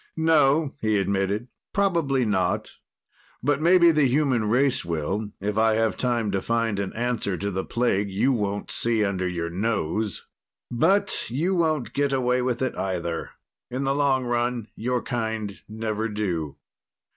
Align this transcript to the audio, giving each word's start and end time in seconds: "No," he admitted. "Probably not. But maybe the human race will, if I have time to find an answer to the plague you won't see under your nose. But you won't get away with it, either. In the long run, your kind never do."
"No," 0.17 0.73
he 0.81 0.97
admitted. 0.97 1.47
"Probably 1.75 2.25
not. 2.25 2.71
But 3.43 3.61
maybe 3.61 3.91
the 3.91 4.07
human 4.07 4.45
race 4.49 4.83
will, 4.83 5.29
if 5.39 5.59
I 5.59 5.75
have 5.75 5.95
time 5.95 6.31
to 6.31 6.41
find 6.41 6.79
an 6.79 6.91
answer 6.93 7.37
to 7.37 7.51
the 7.51 7.63
plague 7.63 8.09
you 8.09 8.31
won't 8.31 8.71
see 8.71 9.05
under 9.05 9.27
your 9.27 9.51
nose. 9.51 10.25
But 10.71 11.29
you 11.29 11.53
won't 11.53 11.93
get 11.93 12.13
away 12.13 12.41
with 12.41 12.63
it, 12.63 12.75
either. 12.75 13.29
In 13.69 13.83
the 13.83 13.93
long 13.93 14.25
run, 14.25 14.69
your 14.75 15.03
kind 15.03 15.61
never 15.69 16.09
do." 16.09 16.57